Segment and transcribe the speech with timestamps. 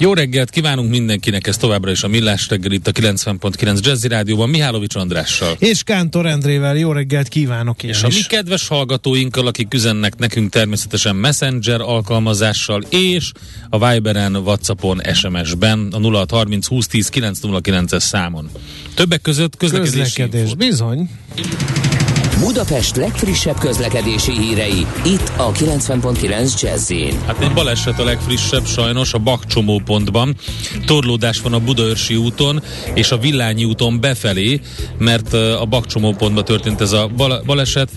[0.00, 4.48] Jó reggelt kívánunk mindenkinek, ez továbbra is a Millás reggel itt a 90.9 Jazzy Rádióban
[4.48, 5.56] Mihálovics Andrással.
[5.58, 8.02] És Kántor Endrével jó reggelt kívánok én És is.
[8.02, 13.32] a mi kedves hallgatóinkkal, akik üzennek nekünk természetesen Messenger alkalmazással, és
[13.70, 18.50] a Viberen, Whatsappon, SMS-ben a 0630 2010 909-es számon.
[18.94, 20.56] Többek között Közlekedés, infót.
[20.56, 21.10] bizony.
[22.40, 26.92] Budapest legfrissebb közlekedési hírei, itt a 90.9 jazz
[27.26, 30.36] Hát egy baleset a legfrissebb sajnos a Bak csomópontban.
[30.86, 32.62] Torlódás van a Budaörsi úton
[32.94, 34.60] és a Villányi úton befelé,
[34.98, 37.90] mert a Bak csomópontban történt ez a bal- baleset.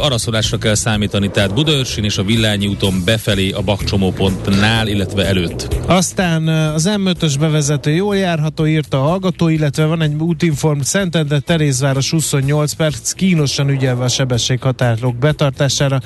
[0.00, 5.76] Araszolásra kell számítani, tehát Budaörsin és a Villányi úton befelé a Bak csomópontnál, illetve előtt.
[5.86, 12.10] Aztán az M5-ös bevezető jól járható, írta a hallgató, illetve van egy útinform Szentendre, Terézváros
[12.10, 16.00] 28 perc, kínosan ügyelve a sebességhatárok betartására.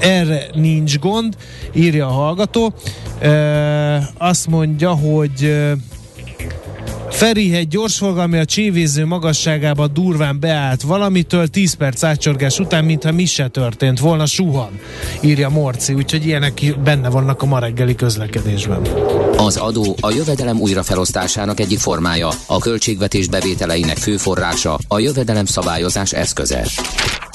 [0.00, 1.36] Erre nincs gond,
[1.74, 2.74] írja a hallgató.
[3.22, 5.56] Uh, azt mondja, hogy
[7.10, 13.48] Ferihegy gyorsforgalmi a csévéző magasságába durván beállt valamitől 10 perc átcsorgás után, mintha mi se
[13.48, 14.80] történt volna, suhan,
[15.20, 18.80] írja Morci, úgyhogy ilyenek benne vannak a ma reggeli közlekedésben.
[19.36, 26.12] Az adó a jövedelem újrafelosztásának egyik formája, a költségvetés bevételeinek fő forrása, a jövedelem szabályozás
[26.12, 26.66] eszköze.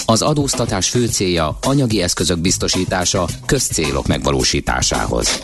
[0.06, 5.44] Az adóztatás fő célja anyagi eszközök biztosítása közcélok megvalósításához.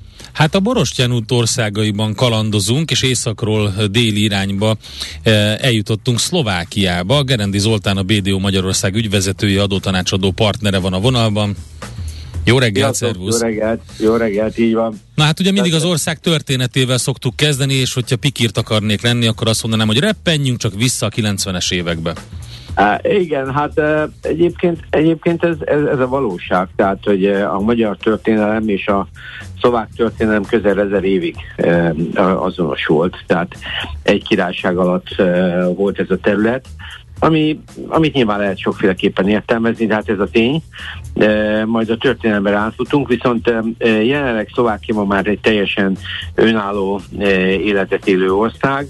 [0.33, 4.77] Hát a Borostyán út országaiban kalandozunk, és északról déli irányba
[5.23, 7.23] eh, eljutottunk Szlovákiába.
[7.23, 11.55] Gerendi Zoltán, a BDO Magyarország ügyvezetője, adótanácsadó partnere van a vonalban.
[12.43, 13.41] Jó reggelt, Sziasztok, szervusz!
[13.41, 15.01] Jó reggelt, jó reggelt, így van.
[15.15, 19.47] Na hát ugye mindig az ország történetével szoktuk kezdeni, és hogyha pikírt akarnék lenni, akkor
[19.47, 22.13] azt mondanám, hogy reppenjünk csak vissza a 90-es évekbe.
[23.01, 23.81] Igen, hát
[24.21, 29.07] egyébként, egyébként ez, ez, ez a valóság, tehát hogy a magyar történelem és a
[29.59, 33.55] szlovák történelem közel ezer évig e, azonos volt, tehát
[34.03, 35.15] egy királyság alatt
[35.75, 36.65] volt ez a terület,
[37.23, 40.61] ami, amit nyilván lehet sokféleképpen értelmezni, de hát ez a tény.
[41.15, 45.97] E, majd a történelemben átfutunk, viszont e, jelenleg Szlovákia már egy teljesen
[46.35, 48.87] önálló e, életet élő ország,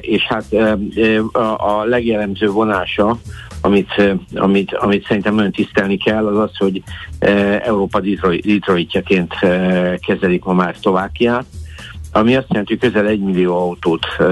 [0.00, 0.52] és hát
[1.56, 3.18] a, legjellemző vonása,
[3.60, 4.02] amit,
[4.34, 6.82] amit, amit szerintem nagyon tisztelni kell, az az, hogy
[7.62, 9.34] Európa Detroit- Detroitjaként
[10.06, 11.44] kezelik ma már Szlovákiát,
[12.12, 14.24] ami azt jelenti, hogy közel egy millió autót e,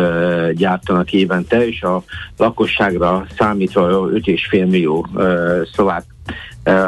[0.52, 2.02] gyártanak évente, és a
[2.36, 5.22] lakosságra számítva 5,5 millió e,
[5.72, 6.04] szlovák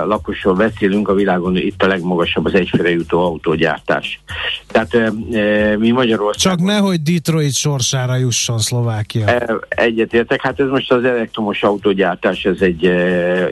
[0.04, 4.20] lakosról beszélünk, a világon itt a legmagasabb az egyfőre jutó autógyártás.
[4.66, 6.58] Tehát e, e, mi Magyarországon...
[6.58, 9.24] Csak nehogy Detroit sorsára jusson Szlovákia.
[9.68, 12.82] Egyetértek, hát ez most az elektromos autógyártás, ez egy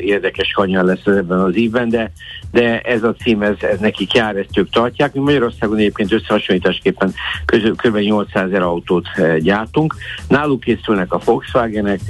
[0.00, 2.12] érdekes kanyar lesz ebben az évben, de,
[2.50, 5.14] de ez a cím, ez, ez nekik jár, ezt ők tartják.
[5.14, 7.14] Mi Magyarországon egyébként összehasonlításképpen
[7.44, 7.96] közül kb.
[7.96, 9.06] 800 ezer autót
[9.38, 9.94] gyártunk.
[10.28, 12.00] Náluk készülnek a Volkswagenek,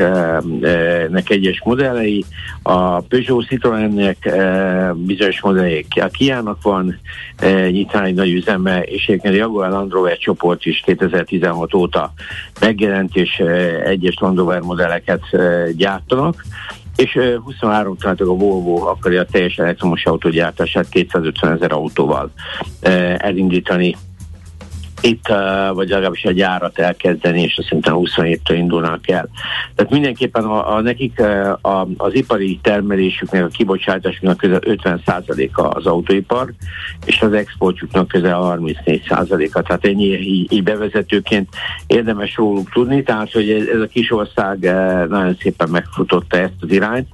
[1.10, 2.24] nek egyes modellei,
[2.62, 7.00] a Peugeot Citroennek e, bizonyos modelljei, a Kia-nak van
[7.36, 12.12] e, nyitán egy nagy üzeme, és egyébként a Jaguar Land Rover csoport is 2016 óta
[12.60, 13.44] megjelent, és e,
[13.84, 15.22] egyes Land Rover modelleket
[15.76, 16.44] gyártanak.
[16.96, 22.30] És e, 23 találtak a Volvo akarja a teljes elektromos autógyártását 250 ezer autóval
[23.16, 23.96] elindítani
[25.00, 25.26] itt,
[25.72, 29.28] vagy legalábbis a gyárat elkezdeni, és hiszem 27-től indulnak el.
[29.74, 31.20] Tehát mindenképpen a, a nekik
[31.60, 36.52] a, az ipari termelésüknek, a kibocsátásuknak közel 50%-a az autóipar,
[37.04, 39.62] és az exportjuknak közel 34%-a.
[39.62, 40.18] Tehát ennyi
[40.48, 41.48] így, bevezetőként
[41.86, 44.58] érdemes róluk tudni, tehát hogy ez, ez a kis ország
[45.08, 47.08] nagyon szépen megfutotta ezt az irányt.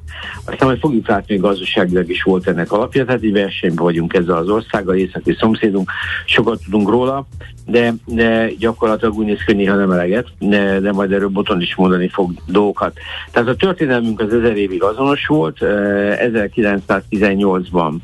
[0.44, 4.36] Aztán majd fogjuk látni, hogy gazdaságilag is volt ennek alapja, tehát egy versenyben vagyunk ezzel
[4.36, 5.90] az országgal, északi szomszédunk,
[6.24, 7.26] sokat tudunk róla,
[7.66, 11.74] de de, gyakorlatilag úgy néz ki, néha nem eleget, de, de majd erről Boton is
[11.74, 12.98] mondani fog dolgokat.
[13.30, 17.94] Tehát a történelmünk az ezer évig azonos volt, 1918-ban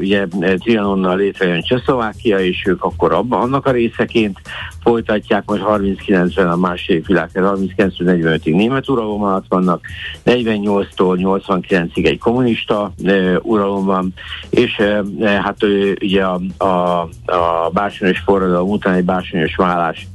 [0.00, 0.26] ugye
[0.58, 4.40] Trianonnal létrejön Csehszlovákia, és ők akkor abban, annak a részeként
[4.82, 9.80] folytatják, majd 39-ben a második világháború, 39-45-ig német uralom alatt vannak,
[10.24, 14.14] 48-tól 89-ig egy kommunista e, uralom van,
[14.50, 15.02] és e,
[15.42, 15.62] hát
[16.00, 17.00] ugye a, a,
[17.32, 20.06] a bársonyos forradalom után egy bársonyos vállás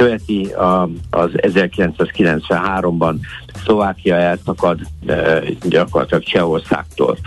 [0.00, 3.14] követi a, az 1993-ban
[3.64, 4.78] Szlovákia elszakad
[5.62, 7.18] gyakorlatilag Csehországtól.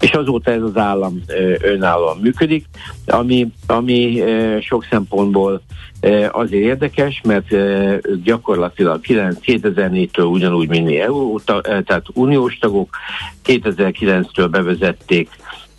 [0.00, 1.22] És azóta ez az állam
[1.60, 2.64] önállóan működik,
[3.06, 4.22] ami, ami
[4.60, 5.62] sok szempontból
[6.30, 7.46] azért érdekes, mert
[8.22, 12.96] gyakorlatilag 2004-től ugyanúgy, mint mi EU, tehát uniós tagok,
[13.44, 15.28] 2009-től bevezették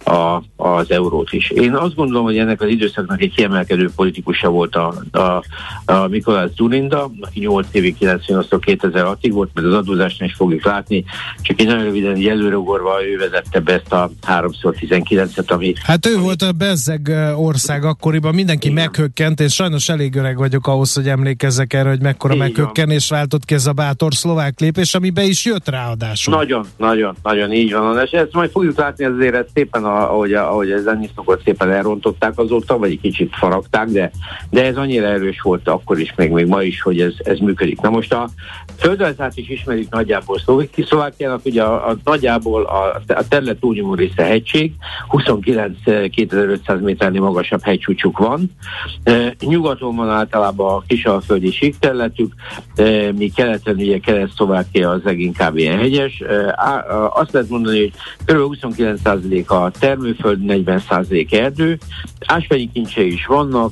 [0.03, 1.49] a, az eurót is.
[1.49, 5.43] Én azt gondolom, hogy ennek az időszaknak egy kiemelkedő politikusa volt a, a,
[5.91, 11.03] a Mikolás Zurinda, aki 8 évig 98 2006-ig volt, mert az adózást is fogjuk látni,
[11.41, 15.73] csak egy nagyon röviden egy előrugorva ő vezette be ezt a 3x19-et, ami...
[15.83, 16.23] Hát ő ami...
[16.23, 18.83] volt a bezzeg ország akkoriban, mindenki Igen.
[18.83, 23.53] meghökkent, és sajnos elég öreg vagyok ahhoz, hogy emlékezzek erre, hogy mekkora meghökkenés váltott ki
[23.53, 26.35] ez a bátor szlovák lépés, ami be is jött ráadásul.
[26.35, 30.33] Nagyon, nagyon, nagyon így van, és ezt majd fogjuk látni azért ezt szépen a ahogy,
[30.33, 34.11] ahogy ez lenni szokott, szépen elrontották azóta, vagy egy kicsit faragták, de,
[34.49, 37.81] de ez annyira erős volt akkor is, meg még ma is, hogy ez, ez működik.
[37.81, 38.29] Na most a
[38.77, 40.39] földrajzát is ismerik nagyjából
[40.85, 44.71] Szlovákiának, ugye a, a, nagyjából a, a terület túlnyomó része hegység,
[45.11, 48.51] 29-2500 méternél magasabb hegycsúcsuk van.
[49.03, 52.33] E, nyugaton van általában a kisalföldi síkterületük,
[52.75, 56.21] e, mi keleten ugye kelet-szlovákia az leginkább ilyen hegyes.
[56.21, 56.55] E,
[57.13, 57.91] azt lehet mondani, hogy
[58.25, 58.55] kb.
[58.61, 61.77] 29% a termőföld, 40% erdő,
[62.25, 63.71] ásványi kincsei is vannak,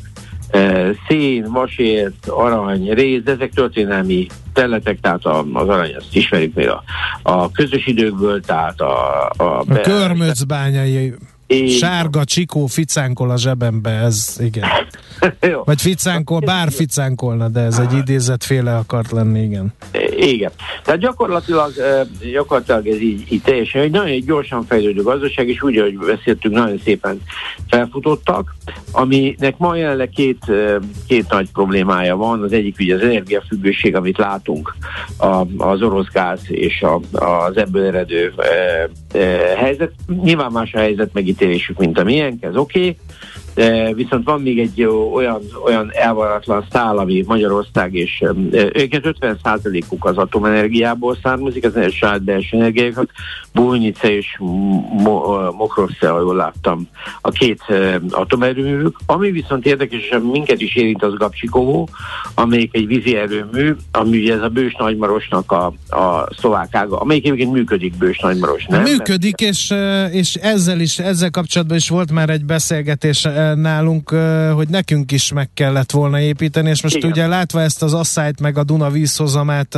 [0.50, 6.84] e, szén, vasért, arany, réz, ezek történelmi területek, tehát az arany, azt ismerjük még a,
[7.22, 9.26] a közös időkből, tehát a...
[9.38, 11.14] A, a, körmöcbányai
[11.52, 11.68] én...
[11.68, 14.68] Sárga csikó ficánkol a zsebembe, ez igen.
[15.66, 19.74] Vagy ficánkol, bár ficánkolna, de ez egy idézetféle akart lenni, igen.
[20.16, 20.52] Igen.
[20.84, 21.74] Tehát gyakorlatilag,
[22.32, 26.80] gyakorlatilag ez így, így teljesen egy nagyon gyorsan fejlődő gazdaság, és úgy, ahogy beszéltünk, nagyon
[26.84, 27.22] szépen
[27.68, 28.56] felfutottak,
[28.92, 30.52] aminek ma jelenleg két,
[31.08, 32.44] két nagy problémája van.
[32.44, 34.76] Az egyik ugye az energiafüggőség, amit látunk,
[35.18, 39.92] a, az orosz gáz és a, az ebből eredő e, e, helyzet.
[40.24, 42.98] Nyilván más a helyzet, megítélésük, mint a miénk, ez oké, okay.
[43.54, 44.84] De viszont van még egy
[45.14, 48.24] olyan, olyan elvaratlan szál, ami Magyarország, és
[48.74, 53.10] őket 50%-uk az atomenergiából származik, az saját belső energiákat,
[53.54, 54.38] Bújnice és
[55.58, 56.88] Mokrosze, ha jól láttam,
[57.22, 57.62] a két
[58.10, 58.98] atomerőművük.
[59.06, 61.90] Ami viszont érdekes, és minket is érint az Gapsikovó,
[62.34, 67.26] amelyik egy vízi erőmű, ami ugye ez a Bős Nagymarosnak a, a szlovák ága, amelyik
[67.26, 68.66] egyébként működik Bős Nagymaros?
[68.84, 69.74] Működik, és,
[70.12, 74.10] és ezzel is, ezzel kapcsolatban is volt már egy beszélgetés nálunk,
[74.54, 77.10] hogy nekünk is meg kellett volna építeni, és most Igen.
[77.12, 79.76] ugye látva ezt az asszályt, meg a Duna vízhozamát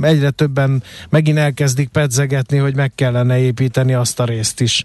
[0.00, 4.82] egyre többen megint elkezdik pedzegetni, hogy meg kellene építeni azt a részt is.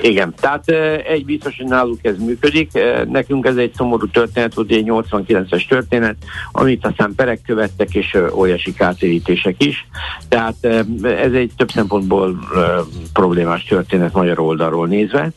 [0.00, 0.68] Igen, tehát
[1.08, 2.70] egy biztos, hogy náluk ez működik.
[3.08, 6.16] Nekünk ez egy szomorú történet volt, egy 89-es történet,
[6.52, 9.86] amit aztán perek követtek, és óriási kártérítések is.
[10.28, 10.64] Tehát
[11.02, 12.38] ez egy több szempontból
[13.12, 15.30] problémás történet magyar oldalról nézve.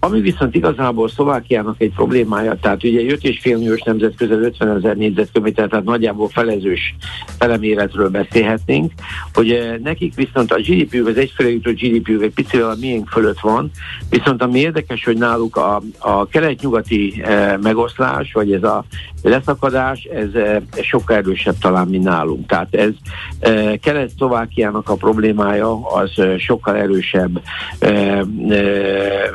[0.00, 5.68] Ami viszont igazából Szlovákiának egy problémája, tehát ugye 5,5 milliós nemzet közel 50 ezer négyzetkilométer,
[5.68, 6.94] tehát nagyjából felezős
[7.38, 8.92] feleméretről beszélhetnénk,
[9.32, 13.70] hogy nekik viszont a GDP-ük, az egyfelé jutó GDP-ük egy picivel a miénk fölött van,
[14.10, 18.84] Viszont ami érdekes, hogy náluk a, a kelet-nyugati e, megoszlás, vagy ez a
[19.22, 22.46] leszakadás, ez e, sokkal erősebb talán, mint nálunk.
[22.46, 22.92] Tehát ez
[23.40, 27.42] e, kelet-szlovákiának a problémája az e, sokkal erősebb,
[27.78, 28.24] e, e,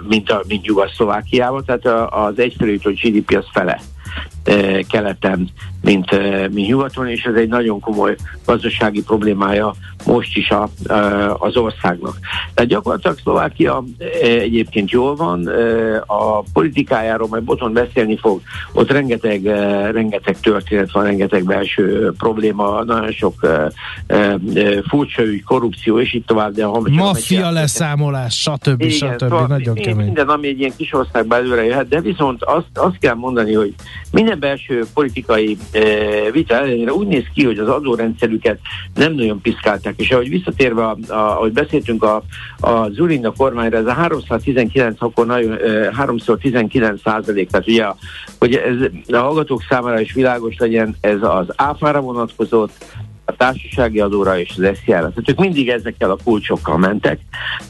[0.07, 3.79] mint, a, mint nyugat-szlovákiában, tehát az egyfelé GDP az fele
[4.89, 5.49] keleten,
[5.81, 6.11] mint,
[6.51, 8.15] mint nyugaton, és ez egy nagyon komoly
[8.45, 9.73] gazdasági problémája
[10.05, 10.69] most is a,
[11.37, 12.17] az országnak.
[12.53, 13.83] Tehát gyakorlatilag Szlovákia
[14.21, 15.49] egyébként jól van,
[16.05, 18.41] a politikájáról majd Boton beszélni fog,
[18.73, 19.45] ott rengeteg,
[19.91, 23.47] rengeteg történet van, rengeteg belső probléma, nagyon sok
[24.87, 26.53] furcsa ügy, korrupció, és itt tovább.
[26.53, 28.81] De ha Maffia leszámolás, stb.
[28.81, 29.19] Igen, stb.
[29.19, 30.05] Szóval nagyon kemény.
[30.05, 33.73] Minden, ami egy ilyen kis országban előre jöhet, de viszont azt, azt kell mondani, hogy
[34.11, 35.57] minden belső politikai
[36.31, 38.59] vita ellenére úgy néz ki, hogy az adórendszerüket
[38.95, 42.23] nem nagyon piszkálták, és ahogy visszatérve, a, a, ahogy beszéltünk a,
[42.59, 45.57] a Zulinda kormányra, ez a 319, akkor nagyon,
[45.93, 47.85] 319 százalék, tehát ugye,
[48.39, 52.71] hogy ez a hallgatók számára is világos legyen, ez az áfára vonatkozott,
[53.31, 55.09] a társasági adóra és az SZIA-ra.
[55.09, 57.19] Tehát ők mindig ezekkel a kulcsokkal mentek.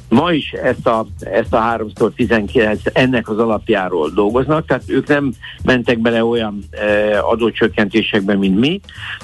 [0.09, 5.99] Ma is ezt a, ezt a 319 ennek az alapjáról dolgoznak, tehát ők nem mentek
[5.99, 8.79] bele olyan e, adócsökkentésekbe, mint mi,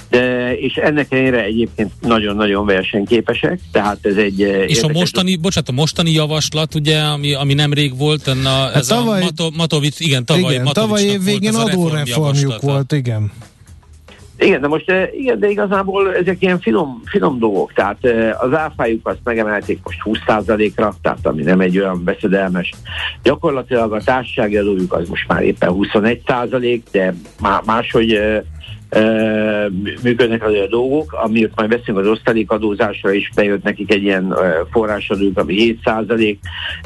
[0.09, 4.41] de, és ennek ellenére egyébként nagyon-nagyon versenyképesek, tehát ez egy...
[4.41, 5.41] E, és a mostani, dolog.
[5.41, 9.49] bocsánat, a mostani javaslat, ugye, ami, ami nemrég volt, enna, hát ez tavaly, a Mato,
[9.55, 13.31] Matovic, igen, tavaly, igen, tavaly év végén adóreformjuk volt, igen.
[14.39, 18.53] Igen, de most eh, igen, de igazából ezek ilyen finom, finom dolgok, tehát eh, az
[18.53, 22.73] áfájuk azt megemelték most 20%-ra, tehát ami nem egy olyan beszedelmes.
[23.23, 27.13] Gyakorlatilag a társasági adójuk az most már éppen 21%, de
[27.65, 28.41] máshogy eh,
[30.03, 34.35] működnek az a dolgok, amiért majd beszélünk az osztalékadózásra is, bejött nekik egy ilyen
[34.71, 35.79] forrásadók, ami 7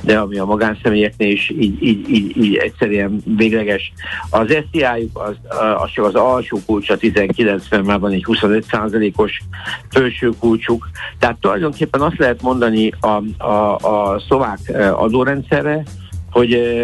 [0.03, 3.93] de ami a magánszemélyeknél is így, így, így, így egyszerűen végleges.
[4.29, 5.35] Az SZI-juk az,
[5.81, 9.41] az csak az alsó kulcsa 19 már van egy 25% os
[9.89, 10.89] felső kulcsuk.
[11.19, 14.59] Tehát tulajdonképpen azt lehet mondani a, a, a szlovák
[14.93, 15.83] adórendszerre,
[16.31, 16.81] hogy,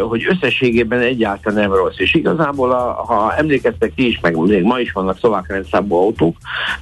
[0.00, 1.98] hogy összességében egyáltalán nem rossz.
[1.98, 6.36] És igazából, a, ha emlékeztek ti is, meg még ma is vannak szlovák rendszámú autók,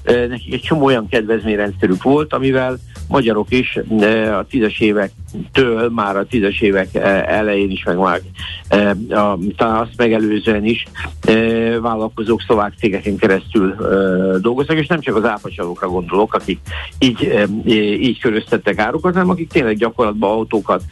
[0.04, 2.78] nekik egy csomó olyan kedvezményrendszerük volt, amivel
[3.12, 3.78] magyarok is
[4.38, 6.94] a tízes évektől, már a tízes évek
[7.26, 8.20] elején is, meg már
[9.56, 10.86] talán azt megelőzően is
[11.80, 13.74] vállalkozók szlovák cégeken keresztül
[14.40, 16.58] dolgoztak, és nem csak az áfacsalókra gondolok, akik
[16.98, 17.46] így,
[18.00, 20.82] így köröztettek árukat, hanem akik tényleg gyakorlatban autókat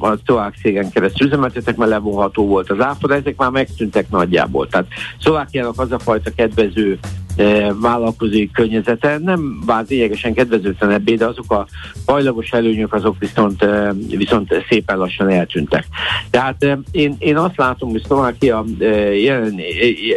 [0.00, 4.68] a szlovák cégen keresztül üzemeltetek, mert levonható volt az áfa, de ezek már megszűntek nagyjából.
[4.68, 4.86] Tehát
[5.20, 6.98] Szlovákiának az a fajta kedvező
[7.80, 11.66] vállalkozói környezete nem vált lényegesen kedvezőtlenebbé, de azok a
[12.06, 13.66] hajlagos előnyök azok viszont,
[14.08, 15.86] viszont szépen lassan eltűntek.
[16.30, 18.64] Tehát én, én azt látom, hogy Szlovákia
[19.22, 19.60] jelen,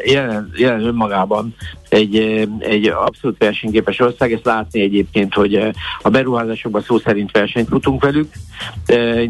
[0.05, 1.55] jelen, jelen önmagában
[1.89, 4.33] egy, egy abszolút versenyképes ország.
[4.33, 5.55] Ezt látni egyébként, hogy
[6.01, 8.31] a beruházásokban szó szerint versenyt futunk velük.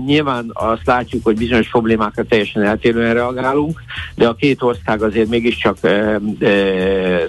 [0.05, 3.81] Nyilván azt látjuk, hogy bizonyos problémákra teljesen eltérően reagálunk,
[4.15, 5.77] de a két ország azért mégiscsak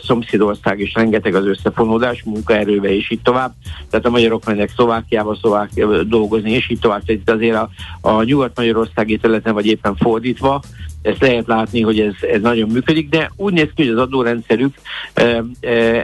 [0.02, 3.52] szomszédország, és rengeteg az összefonódás, munkaerővel és így tovább.
[3.90, 5.70] Tehát a magyarok mennek Szlovákiába, szlovák
[6.06, 7.02] dolgozni, és így tovább.
[7.04, 7.68] Tehát azért a,
[8.00, 10.62] a nyugat-magyarországi területen, vagy éppen fordítva,
[11.08, 14.74] ezt lehet látni, hogy ez, ez nagyon működik, de úgy néz ki, hogy az adórendszerük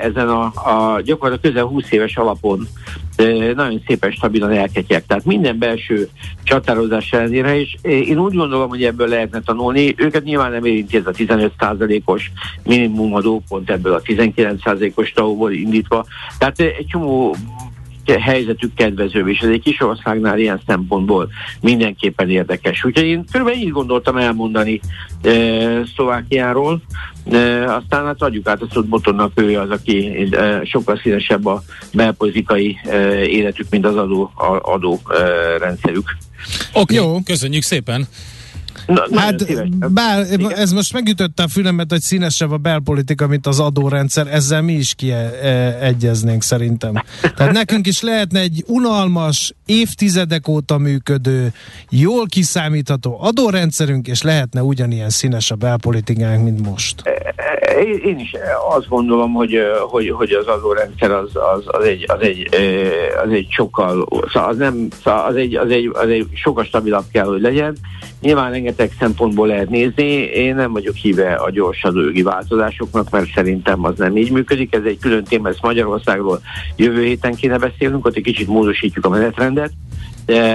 [0.02, 2.68] ezen a, a gyakorlatilag közel 20 éves alapon
[3.54, 5.06] nagyon szépen stabilan elketyek.
[5.06, 6.08] Tehát minden belső
[6.42, 9.94] csatározás ellenére, és én úgy gondolom, hogy ebből lehetne tanulni.
[9.96, 12.30] Őket nyilván nem érinti ez a 15%-os
[12.64, 16.06] minimum adópont ebből a 19%-os tauból indítva.
[16.38, 17.36] Tehát egy csomó
[18.12, 21.28] helyzetük kedvezőbb, és ez egy kis országnál ilyen szempontból
[21.60, 22.84] mindenképpen érdekes.
[22.84, 24.80] Úgyhogy én körülbelül így gondoltam elmondani
[25.22, 25.30] e,
[25.94, 26.82] Szlovákiáról,
[27.30, 31.62] e, aztán hát adjuk át a szót Botonnak, ő az, aki e, sokkal színesebb a
[31.92, 35.18] belpolitikai e, életük, mint az adó, a, adó e,
[35.58, 36.16] rendszerük.
[36.72, 38.06] Oké, okay, köszönjük szépen!
[38.86, 40.26] Na, hát bár,
[40.56, 44.94] ez most megütötte a fülemet, hogy színesebb a belpolitika, mint az adórendszer, ezzel mi is
[44.94, 47.02] kiegyeznénk szerintem.
[47.36, 51.52] Tehát nekünk is lehetne egy unalmas, évtizedek óta működő,
[51.90, 57.02] jól kiszámítható adórendszerünk, és lehetne ugyanilyen színes a belpolitikánk, mint most.
[58.04, 58.34] Én is
[58.76, 62.48] azt gondolom, hogy, hogy, hogy az adórendszer az, az, az, egy, az, egy,
[63.24, 67.04] az egy sokkal, szóval az, nem, szóval az, egy, az, egy, az egy sokkal stabilabb
[67.12, 67.76] kell, hogy legyen.
[68.20, 70.12] Nyilván rengeteg szempontból lehet nézni.
[70.22, 74.74] Én nem vagyok híve a gyors adójogi változásoknak, mert szerintem az nem így működik.
[74.74, 76.40] Ez egy külön téma, ezt Magyarországról
[76.76, 79.70] jövő héten kéne beszélnünk, ott egy kicsit módosítjuk a menetrendet de,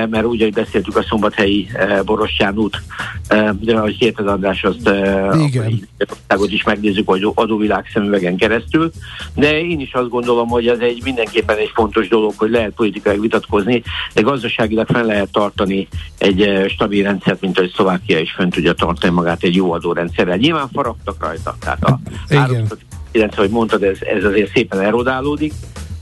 [0.10, 2.82] mert úgy, hogy beszéltük a szombathelyi e, Borostyán út,
[3.28, 5.28] e, de ahogy Hirted András azt e,
[6.30, 8.92] országot is megnézzük, hogy adóvilág szemüvegen keresztül,
[9.36, 13.20] de én is azt gondolom, hogy ez egy mindenképpen egy fontos dolog, hogy lehet politikai
[13.20, 13.84] vitatkozni,
[14.14, 18.74] de gazdaságilag fenn lehet tartani egy e, stabil rendszert, mint ahogy Szlovákia is fent tudja
[18.74, 20.38] tartani magát egy jó adórendszerrel.
[20.38, 22.00] Nyilván faragtak rajta, tehát a
[22.30, 22.42] Igen.
[22.42, 25.54] 3, ahogy mondtad, ez, ez azért szépen erodálódik,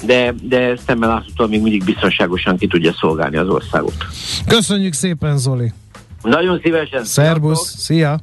[0.05, 4.05] de, de szemmel láthatóan még mindig biztonságosan ki tudja szolgálni az országot.
[4.47, 5.73] Köszönjük szépen, Zoli!
[6.21, 7.03] Nagyon szívesen!
[7.03, 8.19] Szerbusz, szia!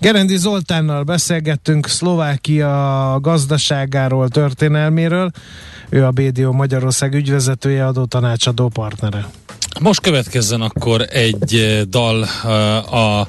[0.00, 5.30] Gerendi Zoltánnal beszélgettünk Szlovákia gazdaságáról, történelméről.
[5.88, 9.26] Ő a BDO Magyarország ügyvezetője, adó tanácsadó partnere.
[9.78, 13.28] Most következzen akkor egy eh, dal uh, a,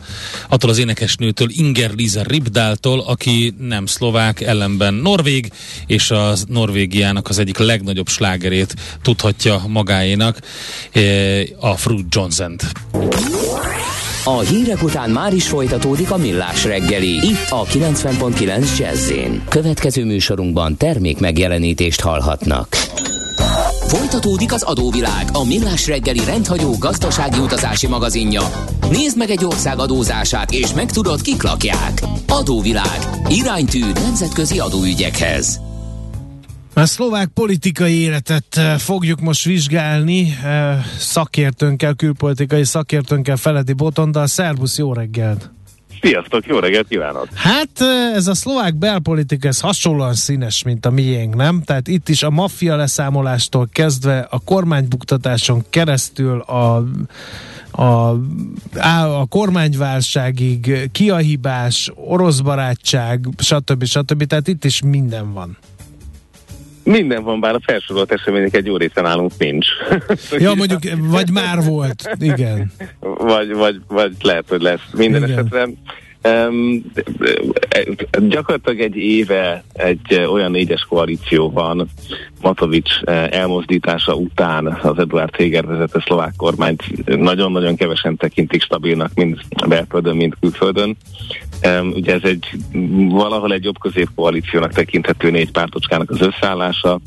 [0.49, 5.51] attól az énekesnőtől Inger Lisa Ribdáltól, aki nem szlovák, ellenben norvég,
[5.87, 10.39] és a Norvégiának az egyik legnagyobb slágerét tudhatja magáénak,
[10.95, 12.71] uh, a Fruit Johnson-t.
[14.23, 19.11] A hírek után már is folytatódik a millás reggeli, itt a 90.9 jazz
[19.49, 22.67] Következő műsorunkban termék megjelenítést hallhatnak.
[23.87, 28.41] Folytatódik az adóvilág, a millás reggeli rendhagyó gazdasági utazási magazinja.
[28.89, 32.01] Nézd meg egy ország adózását, és megtudod, kik lakják.
[32.27, 32.99] Adóvilág.
[33.27, 35.59] Iránytű nemzetközi adóügyekhez.
[36.73, 44.27] A szlovák politikai életet eh, fogjuk most vizsgálni eh, szakértőnkkel, külpolitikai szakértőnkkel, Feledi Botondal.
[44.27, 45.51] Szervusz, jó reggelt!
[46.01, 47.27] Sziasztok, jó reggelt kívánok!
[47.33, 47.81] Hát
[48.15, 51.61] ez a szlovák belpolitika, ez hasonlóan színes, mint a miénk, nem?
[51.65, 56.83] Tehát itt is a maffia leszámolástól kezdve a kormánybuktatáson keresztül a
[57.71, 58.09] a,
[59.19, 63.83] a kormányválságig, kiahibás, orosz barátság, stb.
[63.83, 64.25] stb.
[64.25, 65.57] Tehát itt is minden van.
[66.83, 69.67] Minden van, bár a felsorolt események egy jó része nálunk nincs.
[70.37, 72.71] ja, mondjuk, vagy már volt, igen.
[72.99, 74.81] vagy, vagy, vagy lehet, hogy lesz.
[74.93, 75.37] Minden igen.
[75.37, 75.67] esetre
[76.23, 76.83] Um,
[78.27, 81.89] gyakorlatilag egy éve egy olyan négyes koalíció van
[82.41, 90.15] Matovics elmozdítása után az Eduard Heger vezette szlovák kormányt nagyon-nagyon kevesen tekintik stabilnak, mind belföldön,
[90.15, 90.97] mind külföldön.
[91.93, 92.47] Ugye ez egy
[93.09, 96.99] valahol egy jobb középkoalíciónak tekinthető négy pártocskának az összeállása,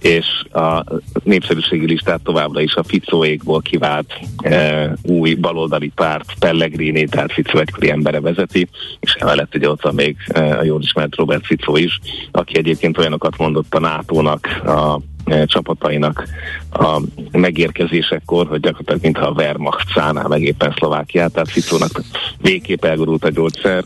[0.00, 0.84] és a
[1.22, 7.90] népszerűségi listát továbbra is a Ficóékból kivált e, új baloldali párt Pellegrini, tehát Ficó egykori
[7.90, 8.68] embere vezeti,
[9.00, 11.98] és emellett ugye ott van még e, a jól ismert Robert Ficó is,
[12.30, 16.28] aki egyébként olyanokat mondott a NATO-nak, a e, csapatainak
[16.72, 17.00] a
[17.32, 22.00] megérkezésekor, hogy gyakorlatilag mintha a Wehrmacht szállná meg éppen Szlovákiát, tehát Ficónak
[22.38, 23.84] végképp elgurult a gyógyszer.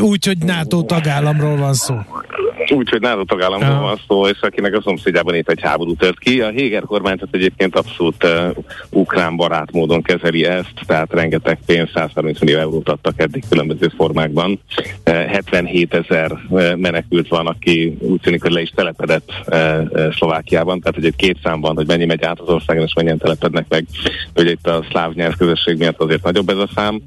[0.00, 1.94] Úgyhogy NATO tagállamról van szó.
[2.70, 3.80] Úgy, hogy NATO tagállamról ja.
[3.80, 6.40] van szó, és akinek a szomszédjában itt egy háború tört ki.
[6.40, 8.56] A Héger kormányzat egyébként abszolút uh,
[8.90, 14.60] ukrán barát módon kezeli ezt, tehát rengeteg pénz, 130 millió eurót adtak eddig különböző formákban.
[15.06, 20.14] Uh, 77 ezer uh, menekült van, aki úgy tűnik, hogy le is telepedett uh, uh,
[20.14, 23.66] Szlovákiában, tehát hogy egy két számban, hogy mennyi megy át az országon, és mennyien telepednek
[23.68, 23.86] meg.
[24.36, 27.00] Ugye itt a szláv nyelvközösség miatt azért nagyobb ez a szám.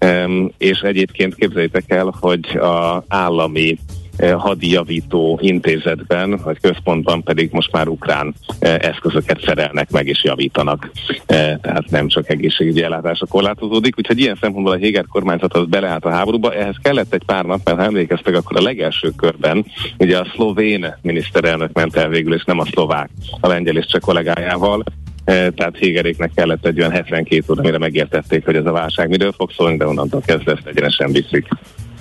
[0.00, 3.78] Um, és egyébként képzeljétek el, hogy a állami
[4.26, 10.90] hadijavító intézetben, vagy központban pedig most már ukrán eh, eszközöket szerelnek meg és javítanak.
[11.26, 13.98] Eh, tehát nem csak egészségügyi ellátásra korlátozódik.
[13.98, 16.54] Úgyhogy ilyen szempontból a Héger kormányzat az beleállt a háborúba.
[16.54, 19.64] Ehhez kellett egy pár nap, mert ha emlékeztek, akkor a legelső körben
[19.98, 24.00] ugye a szlovén miniszterelnök ment el végül, és nem a szlovák, a lengyel és csak
[24.00, 24.84] kollégájával,
[25.24, 29.50] tehát Hégeréknek kellett egy olyan 72 óra, mire megértették, hogy ez a válság miről fog
[29.50, 31.48] szólni, de onnantól kezdve ezt egyenesen viszik.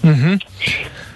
[0.03, 0.35] Uh-huh.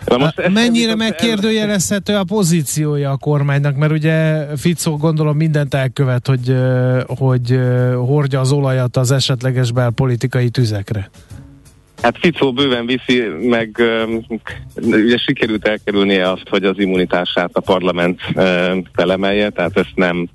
[0.06, 6.56] Na most Mennyire megkérdőjelezhető a pozíciója a kormánynak, mert ugye Ficó gondolom mindent elkövet, hogy,
[7.08, 7.60] hogy
[7.96, 11.10] hordja az olajat az esetleges belpolitikai tüzekre.
[12.02, 13.82] Hát Ficó bőven viszi, meg
[14.76, 18.22] ugye sikerült elkerülnie azt, hogy az immunitását a parlament
[18.94, 20.30] felemelje, tehát ezt nem,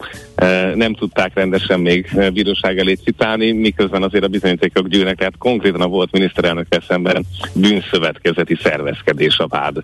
[0.74, 5.86] nem tudták rendesen még bíróság elé citálni, miközben azért a bizonyítékok gyűlnek, tehát konkrétan a
[5.86, 7.24] volt miniszterelnök szemben
[7.54, 9.76] bűnszövetkezeti szervezkedés a vád.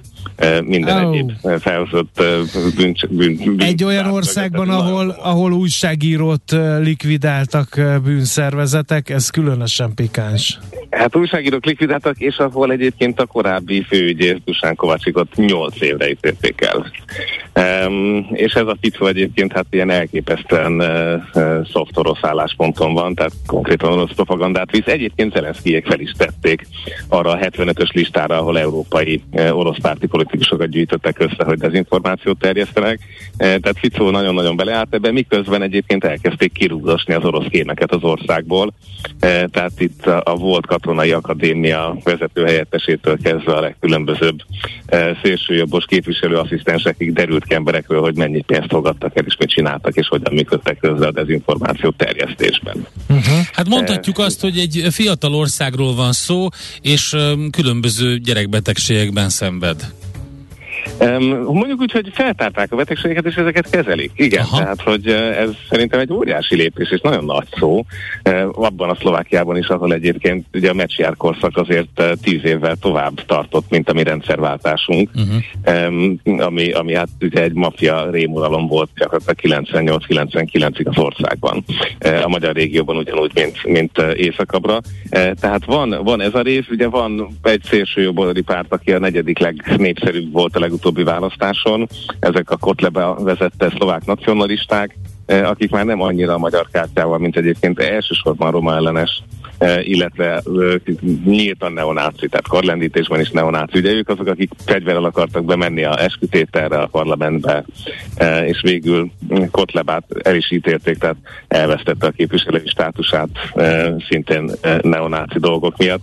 [0.65, 1.13] Minden oh.
[1.13, 2.23] egyéb felhozott
[2.77, 10.59] bűn, bűn, bűn, Egy olyan országban, ahol, ahol újságírót likvidáltak bűnszervezetek, ez különösen pikáns.
[10.91, 16.87] Hát újságírók likvidáltak, és ahol egyébként a korábbi főügyész Dusán Kovacsikot 8 évre ítélték el.
[17.87, 23.15] Um, és ez a Ficó egyébként hát ilyen elképesztően uh, uh, soft orosz állásponton van,
[23.15, 24.87] tehát konkrétan orosz propagandát visz.
[24.87, 26.67] Egyébként Zelenszkijék fel is tették
[27.09, 32.99] arra a 75-ös listára, ahol európai uh, orosz párti politikusokat gyűjtöttek össze, hogy dezinformációt terjesztenek.
[33.31, 38.67] Uh, tehát Ficó nagyon-nagyon beleállt ebbe, miközben egyébként elkezdték kirúgdosni az orosz kémeket az országból.
[38.67, 41.62] Uh, tehát itt a, a volt katonai akadémia
[42.05, 44.43] vezető helyettesétől kezdve a legkülönbözőbb
[44.93, 50.09] uh, szélsőjobbos képviselőasszisztensekig derült ki emberekről, hogy mennyi pénzt fogadtak el, és mit csináltak, és
[50.09, 52.87] hogyan működtek közre a dezinformáció terjesztésben.
[53.09, 53.39] Uh-huh.
[53.53, 56.49] Hát mondhatjuk azt, hogy egy fiatal országról van szó,
[56.81, 57.17] és
[57.51, 59.93] különböző gyerekbetegségekben szenved.
[61.45, 64.11] Mondjuk úgy, hogy feltárták a betegségeket, és ezeket kezelik.
[64.15, 64.59] Igen, Aha.
[64.59, 67.85] tehát, hogy ez szerintem egy óriási lépés, és nagyon nagy szó.
[68.53, 73.71] Abban a Szlovákiában is, ahol egyébként ugye a meccsjár korszak azért tíz évvel tovább tartott,
[73.71, 76.45] mint a mi rendszerváltásunk, uh-huh.
[76.47, 81.65] ami, ami hát ugye egy mafia rémuralom volt gyakorlatilag 98-99-ig az országban.
[82.25, 84.81] A magyar régióban ugyanúgy, mint, mint északabbra.
[85.11, 89.39] Tehát van, van ez a rész, ugye van egy szélső jobboldali párt, aki a negyedik
[89.39, 91.89] legnépszerűbb volt a legutóbbi választáson.
[92.21, 97.81] Ezek a Kotlebe vezette szlovák nacionalisták, akik már nem annyira a magyar kártyával, mint egyébként
[97.81, 99.23] elsősorban roma ellenes
[99.83, 100.43] illetve
[101.25, 103.79] nyíltan neonáci, tehát karlendítésben is neonáci.
[103.79, 107.65] Ugye ők azok, akik fegyverrel akartak bemenni a eskütételre a parlamentbe,
[108.47, 109.11] és végül
[109.51, 111.17] Kotlebát el is ítélték, tehát
[111.49, 113.29] elvesztette a képviselői státusát
[114.09, 114.51] szintén
[114.83, 116.03] neonáci dolgok miatt.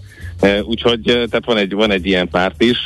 [0.63, 2.77] Úgyhogy tehát van egy, van egy ilyen párt is,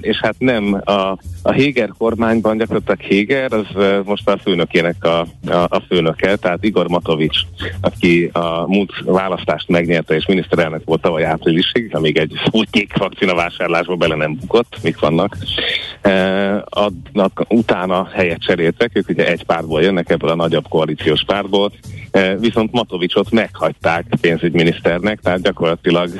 [0.00, 3.66] és hát nem a, a Héger kormányban gyakorlatilag Héger, az
[4.04, 7.38] most a főnökének a, a, a főnöke, tehát Igor Matovics,
[7.80, 13.94] aki a múlt választást megnyerte, és miniszterelnök volt tavaly áprilisig, amíg egy Sputnik vakcina vásárlásba
[13.94, 15.36] bele nem bukott, mik vannak.
[16.64, 21.72] Adnak, utána helyet cseréltek, ők ugye egy pártból jönnek ebből a nagyobb koalíciós pártból,
[22.38, 26.10] viszont Matovicsot meghagyták pénzügyminiszternek, tehát gyakorlatilag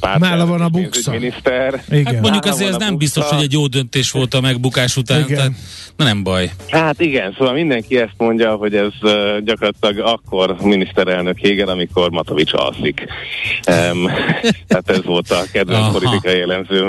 [0.00, 1.10] pár Nála van a buksa.
[1.10, 1.82] Miniszter.
[1.90, 2.04] Igen.
[2.04, 5.36] Hát mondjuk azért ez nem biztos, hogy egy jó döntés volt a megbukás után, igen.
[5.36, 5.52] tehát
[5.96, 6.50] na nem baj.
[6.68, 12.52] Hát igen, szóval mindenki ezt mondja, hogy ez uh, gyakorlatilag akkor miniszterelnök Héger, amikor Matovics
[12.52, 13.06] alszik.
[13.68, 14.06] Um,
[14.68, 16.86] tehát ez volt a kedvenc politikai jellemző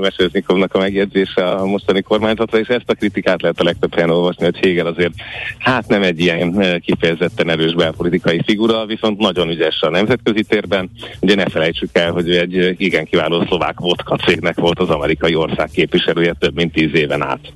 [0.00, 4.44] Mesőznikovnak a megjegyzése a mostani kormányzatra, és ezt a kritikát lehet a legtöbb helyen olvasni,
[4.44, 5.12] hogy Héger azért
[5.58, 10.90] hát nem egy ilyen kifejezetten erős belpolitikai figura, viszont nagyon ügyes a nemzetközi térben.
[11.20, 15.70] Ugye ne felejtsük el, hogy egy igen kiváló szlovák vodka cégnek volt az amerikai ország
[15.70, 17.52] képviselője több mint tíz éven át.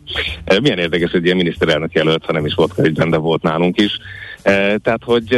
[0.62, 3.99] Milyen érdekes, hogy ilyen miniszterelnök jelölt, ha nem is vodka ügyben, de volt nálunk is.
[4.83, 5.33] Tehát, hogy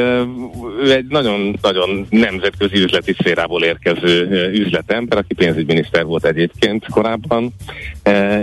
[0.83, 7.53] ő egy nagyon-nagyon nemzetközi üzleti szférából érkező üzletember, aki pénzügyminiszter volt egyébként korábban,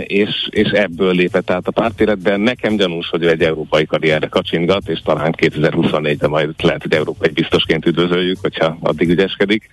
[0.06, 2.40] és, és ebből lépett át a pártéletben.
[2.40, 7.30] Nekem gyanús, hogy ő egy európai karrierre kacsingat, és talán 2024-ben majd lehet, hogy európai
[7.30, 9.70] biztosként üdvözöljük, hogyha addig ügyeskedik,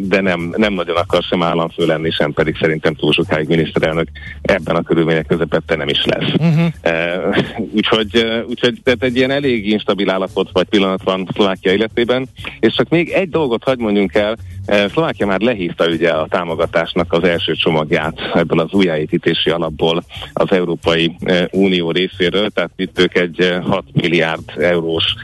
[0.00, 4.08] de nem, nem nagyon akar sem államfő lenni, sem pedig szerintem túl sokáig miniszterelnök
[4.42, 6.32] ebben a körülmények közepette nem is lesz.
[6.38, 7.36] Uh-huh.
[7.76, 12.28] Úgyhogy, úgyhogy tehát egy ilyen elég instabil állapot vagy pillanat van Szlovákia életében.
[12.60, 17.12] És csak még egy dolgot hagy mondjunk el, e, Szlovákia már lehívta ugye a támogatásnak
[17.12, 23.16] az első csomagját ebből az újjáépítési alapból az Európai e, Unió részéről, tehát itt ők
[23.16, 25.14] egy 6 e, milliárd eurós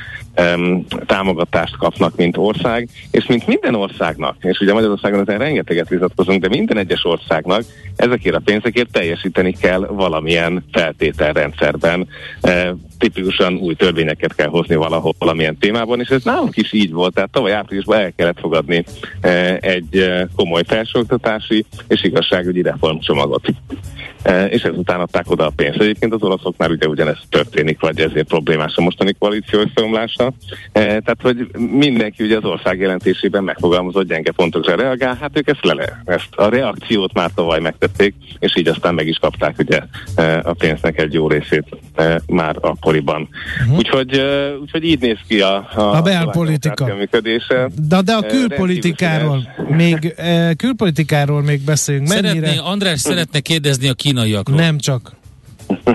[0.40, 6.40] um, támogatást kapnak, mint ország, és mint minden országnak, és ugye Magyarországon ezen rengeteget vitatkozunk,
[6.40, 7.62] de minden egyes országnak
[7.96, 12.08] ezekért a pénzekért teljesíteni kell valamilyen feltételrendszerben.
[12.40, 17.14] E, tipikusan új törvényeket kell hozni valahol valamilyen témában, és ez nálunk is így volt,
[17.14, 18.84] tehát tavaly áprilisban el kellett fogadni
[19.20, 23.48] e, egy e, komoly felsőoktatási és igazságügyi reformcsomagot.
[24.26, 25.80] E, és ezután adták oda a pénzt.
[25.80, 30.32] Egyébként az olaszoknál ugye ugyanez történik, vagy ezért problémás a mostani koalíció összeomlása.
[30.72, 35.64] E, tehát, hogy mindenki ugye az ország jelentésében megfogalmazott gyenge pontokra reagál, hát ők ezt,
[35.64, 39.80] le, ezt a reakciót már tavaly megtették, és így aztán meg is kapták ugye
[40.14, 41.64] e, a pénznek egy jó részét
[42.26, 43.28] már akkoriban.
[43.60, 43.76] Uh-huh.
[43.76, 44.22] Úgyhogy,
[44.60, 47.68] úgyhogy így néz ki a, a, a belpolitika működése.
[47.88, 50.14] De, de a külpolitikáról még,
[50.56, 52.08] külpolitikáról még beszéljünk.
[52.08, 52.28] Mennyire...
[52.28, 54.56] Szeretné, András szeretne kérdezni a kínaiakról.
[54.56, 55.12] Nem csak.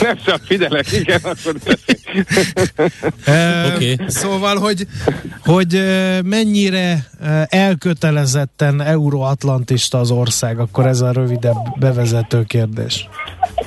[0.00, 1.54] Nem csak figyelek, igen, akkor
[3.74, 3.98] okay.
[4.06, 4.86] Szóval, hogy,
[5.44, 5.82] hogy
[6.24, 7.10] mennyire
[7.48, 13.08] elkötelezetten euroatlantista az ország, akkor ez a rövidebb bevezető kérdés.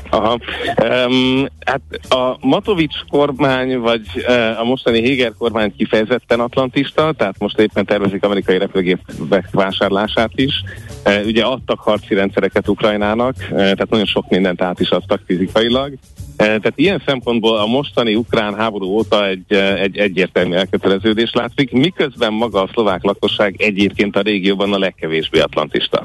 [0.10, 0.40] Aha.
[0.84, 7.60] Um, hát a Matovics kormány, vagy uh, a mostani Héger kormány kifejezetten atlantista, tehát most
[7.60, 10.64] éppen tervezik amerikai repülőgépek vásárlását is.
[11.06, 15.94] Uh, ugye adtak harci rendszereket Ukrajnának, uh, tehát nagyon sok mindent át is adtak fizikailag.
[16.40, 22.62] Tehát ilyen szempontból a mostani ukrán háború óta egy, egy egyértelmű elköteleződés látszik, miközben maga
[22.62, 26.04] a szlovák lakosság egyébként a régióban a legkevésbé atlantista.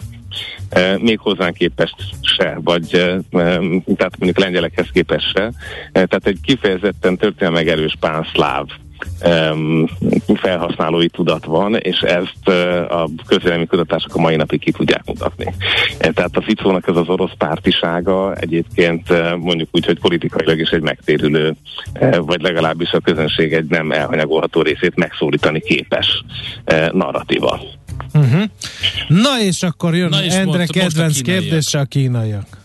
[0.99, 3.15] Még hozzánk képest se, vagy
[3.97, 5.53] tehát mondjuk lengyelekhez képest se.
[5.93, 8.67] Tehát egy kifejezetten történelmi erős pánszláv
[9.27, 9.87] um,
[10.35, 15.55] felhasználói tudat van, és ezt uh, a közélemi kutatások a mai napig ki tudják mutatni.
[15.99, 20.71] E, tehát a Ficónak ez az orosz pártisága egyébként uh, mondjuk úgy, hogy politikailag is
[20.71, 21.55] egy megtérülő,
[22.01, 26.25] uh, vagy legalábbis a közönség egy nem elhanyagolható részét megszólítani képes
[26.93, 27.61] narratíva.
[28.15, 28.43] Uh-huh.
[29.09, 32.64] Na és akkor jön Na és Endre most, kedvenc most a kérdése a kínaiak.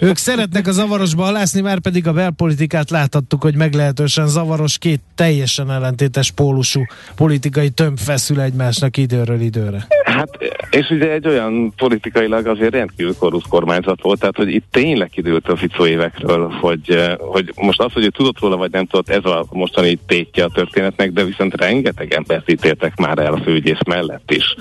[0.00, 5.70] Ők szeretnek a zavarosba halászni, már pedig a belpolitikát láthattuk, hogy meglehetősen zavaros, két teljesen
[5.70, 6.82] ellentétes pólusú
[7.16, 9.86] politikai tömb feszül egymásnak időről időre.
[10.04, 10.38] Hát,
[10.70, 15.48] és ugye egy olyan politikailag azért rendkívül korrupt kormányzat volt, tehát hogy itt tényleg kidőlt
[15.48, 19.08] a Ficó évekről, hogy, eh, hogy most az, hogy ő tudott róla, vagy nem tudott,
[19.08, 23.82] ez a mostani tétje a történetnek, de viszont rengeteg embert ítéltek már el a főügyész
[23.86, 24.54] mellett is,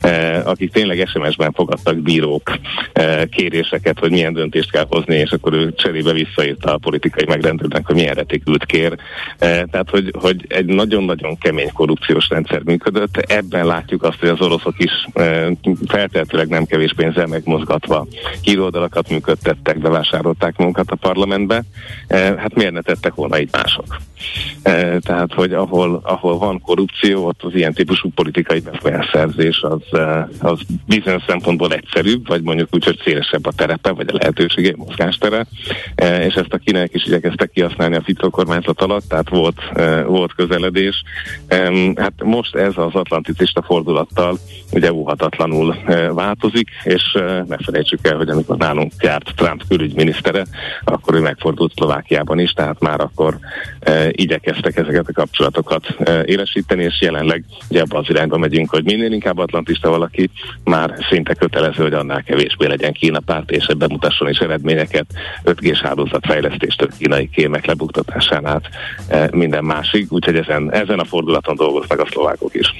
[0.00, 2.58] eh, akik tényleg SMS-ben fogadtak bírók
[2.92, 3.22] eh,
[3.92, 7.94] kéréseket, hogy milyen döntést kell hozni, és akkor ő cserébe visszaírta a politikai megrendelőnek, hogy
[7.94, 8.96] milyen retikült kér.
[9.38, 13.16] Tehát, hogy, hogy egy nagyon-nagyon kemény korrupciós rendszer működött.
[13.16, 14.90] Ebben látjuk azt, hogy az oroszok is
[15.86, 18.06] feltehetőleg nem kevés pénzzel megmozgatva
[18.42, 21.62] híroldalakat működtettek, bevásárolták magukat a parlamentbe.
[22.08, 23.96] Hát miért ne tettek volna így mások?
[25.00, 30.00] Tehát, hogy ahol, ahol van korrupció, ott az ilyen típusú politikai befolyásszerzés az,
[30.38, 35.46] az bizonyos szempontból egyszerűbb, vagy mondjuk úgy, hogy szélesebb a terepe, vagy a lehetősége, mozgástere,
[36.26, 39.60] és ezt a kínaiak is igyekeztek kihasználni a Fico kormányzat alatt, tehát volt,
[40.06, 41.02] volt közeledés.
[41.94, 44.38] Hát most ez az atlanticista fordulattal
[44.72, 45.76] ugye óhatatlanul
[46.14, 47.02] változik, és
[47.46, 50.44] ne felejtsük el, hogy amikor nálunk járt Trump külügyminisztere,
[50.84, 53.38] akkor ő megfordult Szlovákiában is, tehát már akkor
[54.10, 59.38] igyekeztek ezeket a kapcsolatokat élesíteni, és jelenleg ugye abban az irányba megyünk, hogy minél inkább
[59.38, 60.30] atlantista valaki,
[60.64, 65.06] már szinte kötelező, hogy annál kevésbé legyen Kína párt, és ebben mutasson is eredményeket
[65.44, 68.68] 5G-s hálózatfejlesztéstől kínai kémek lebuktatásán át
[69.30, 72.72] minden másig, úgyhogy ezen, ezen a fordulaton dolgoznak a szlovákok is.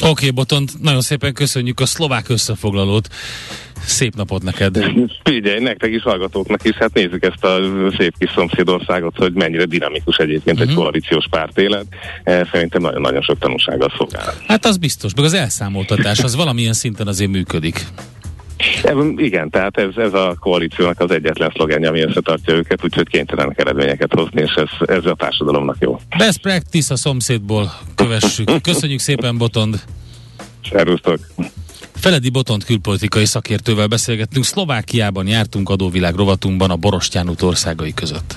[0.00, 3.08] Oké, okay, Botont, nagyon szépen köszönjük a szlovák összefoglalót.
[3.84, 4.78] Szép napot neked!
[5.24, 7.58] Figyelj, nektek is, hallgatóknak is, hát nézzük ezt a
[7.98, 10.62] szép kis szomszédországot, hogy mennyire dinamikus egyébként uh-huh.
[10.62, 10.78] egy mhm.
[10.82, 11.86] koalíciós párt élet.
[12.24, 14.34] E, szerintem nagyon-nagyon sok tanulsággal szolgál.
[14.46, 17.86] Hát az biztos, meg az elszámoltatás az valamilyen szinten azért működik.
[19.16, 24.12] Igen, tehát ez, ez a koalíciónak az egyetlen szlogenje, ami összetartja őket, úgyhogy kénytelenek eredményeket
[24.12, 26.00] hozni, és ez, ez a társadalomnak jó.
[26.18, 28.50] Best practice a szomszédból kövessük.
[28.62, 29.82] Köszönjük szépen, Botond!
[30.70, 31.18] Szervusztok!
[31.94, 38.36] Feledi Botont külpolitikai szakértővel beszélgettünk, Szlovákiában jártunk adóvilág rovatunkban a Borostyán út országai között.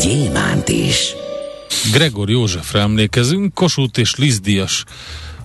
[0.00, 1.14] gyémánt is.
[1.92, 4.84] Gregor Józsefre emlékezünk, Kossuth és Lizdíjas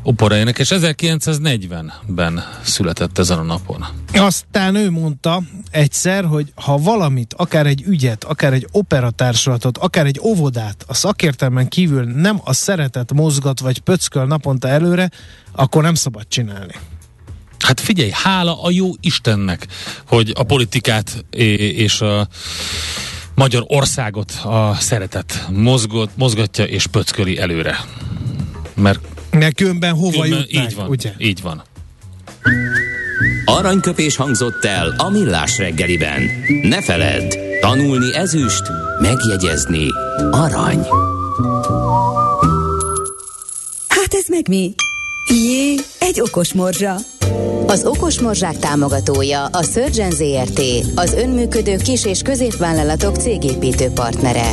[0.03, 3.85] operaénekes 1940-ben született ezen a napon.
[4.13, 10.19] Aztán ő mondta egyszer, hogy ha valamit, akár egy ügyet, akár egy operatársulatot, akár egy
[10.23, 15.11] óvodát a szakértelmen kívül nem a szeretet mozgat vagy pöcköl naponta előre,
[15.51, 16.73] akkor nem szabad csinálni.
[17.59, 19.67] Hát figyelj, hála a jó Istennek,
[20.07, 22.27] hogy a politikát és a
[23.37, 27.77] magyar országot a szeretet mozgot, mozgatja és pöcköli előre.
[28.73, 28.99] Mert
[29.31, 31.13] Nekülönben hova különben jutnánk, Így van, ugye?
[31.17, 31.63] így van.
[33.45, 36.21] Aranyköpés hangzott el a millás reggeliben.
[36.61, 38.63] Ne feledd, tanulni ezüst,
[39.01, 39.87] megjegyezni
[40.31, 40.87] arany.
[43.87, 44.73] Hát ez meg mi?
[45.33, 46.95] Jé, egy okos morzsa.
[47.67, 50.61] Az Okos Morzsák támogatója a Surgeon ZRT,
[50.95, 54.51] az önműködő kis- és középvállalatok cégépítő partnere.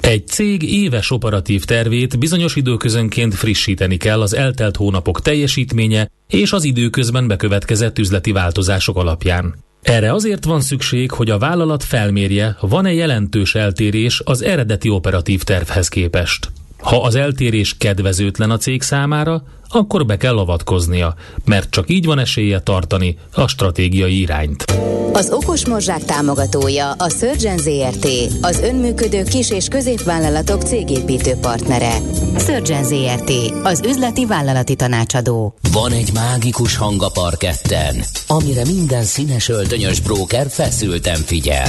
[0.00, 6.64] Egy cég éves operatív tervét bizonyos időközönként frissíteni kell az eltelt hónapok teljesítménye és az
[6.64, 9.54] időközben bekövetkezett üzleti változások alapján.
[9.82, 15.88] Erre azért van szükség, hogy a vállalat felmérje, van-e jelentős eltérés az eredeti operatív tervhez
[15.88, 16.50] képest.
[16.78, 22.18] Ha az eltérés kedvezőtlen a cég számára, akkor be kell avatkoznia, mert csak így van
[22.18, 24.64] esélye tartani a stratégiai irányt.
[25.12, 28.08] Az Okos Morzsák támogatója a Surgeon ZRT,
[28.40, 31.96] az önműködő kis- és középvállalatok cégépítő partnere.
[32.38, 35.54] Surgeon ZRT, az üzleti vállalati tanácsadó.
[35.72, 41.68] Van egy mágikus hang a parketten, amire minden színes öltönyös bróker feszülten figyel.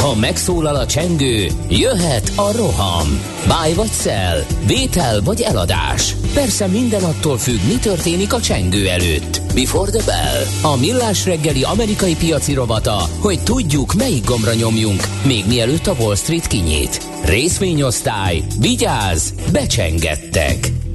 [0.00, 3.20] Ha megszólal a csengő, jöhet a roham.
[3.48, 6.16] Báj vagy szel, vétel vagy eladás.
[6.34, 9.40] Persze minden attól függ, mi történik a csengő előtt.
[9.54, 10.72] Before the Bell.
[10.72, 16.16] A millás reggeli amerikai piaci rovata, hogy tudjuk, melyik gombra nyomjunk, még mielőtt a Wall
[16.16, 17.06] Street kinyit.
[17.24, 18.42] Részvényosztály.
[18.58, 19.34] Vigyáz!
[19.52, 20.89] Becsengettek!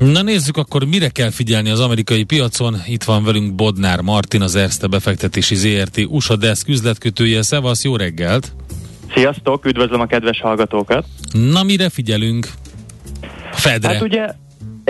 [0.00, 2.76] Na nézzük akkor, mire kell figyelni az amerikai piacon.
[2.86, 7.42] Itt van velünk Bodnár Martin, az Erste befektetési ZRT USA Desk üzletkötője.
[7.42, 8.52] Szevasz, jó reggelt!
[9.14, 11.04] Sziasztok, üdvözlöm a kedves hallgatókat!
[11.32, 12.48] Na, mire figyelünk?
[13.52, 13.88] Fedre.
[13.88, 14.26] Hát ugye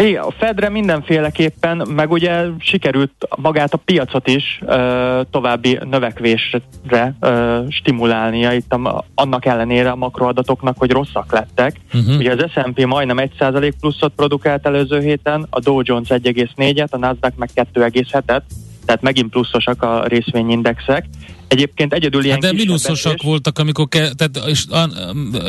[0.06, 7.60] igen, a Fedre mindenféleképpen, meg ugye sikerült magát a piacot is ö, további növekvésre ö,
[7.68, 11.80] stimulálnia, itt a, annak ellenére a makroadatoknak, hogy rosszak lettek.
[11.94, 12.16] Uh-huh.
[12.16, 17.32] Ugye az S&P majdnem 1% pluszot produkált előző héten, a Dow Jones 1,4-et, a Nasdaq
[17.36, 18.42] meg 2,7-et,
[18.84, 21.06] tehát megint pluszosak a részvényindexek.
[21.50, 24.88] Egyébként egyedül ilyen hát De mínuszosak voltak, amikor ke, tehát, és, a,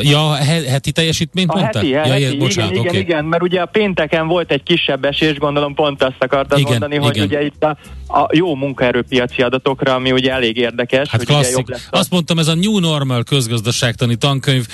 [0.00, 1.82] ja, heti teljesítményt a mondtál?
[1.82, 2.98] Heti, ja, heti, bocsánat, igen, okay.
[2.98, 6.70] igen, igen, mert ugye a pénteken volt egy kisebb esés, gondolom pont azt akartad igen,
[6.70, 7.06] mondani, igen.
[7.06, 7.76] hogy ugye itt a,
[8.18, 11.08] a jó munkaerőpiaci adatokra, ami ugye elég érdekes.
[11.08, 11.58] Hát hogy klasszik.
[11.58, 11.98] Ugye lesz a...
[11.98, 14.66] Azt mondtam, ez a New Normal közgazdaságtani tankönyv,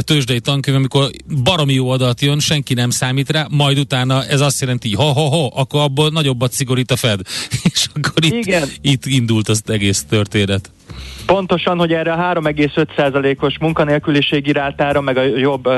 [0.00, 1.10] tőzsdei tankönyv, amikor
[1.44, 5.28] baromi jó adat jön, senki nem számít rá, majd utána ez azt jelenti, ha ha
[5.28, 7.20] ha, akkor abból nagyobbat szigorít a Fed.
[7.72, 8.68] És akkor itt, Igen.
[8.80, 10.72] itt indult az egész történet.
[11.26, 15.74] Pontosan, hogy erre a 3,5%-os munkanélküliségi rátára, meg a jobb uh,